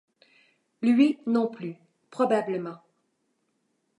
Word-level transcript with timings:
Lui 0.81 1.19
non 1.27 1.47
plus, 1.47 1.75
probablement. 2.09 2.79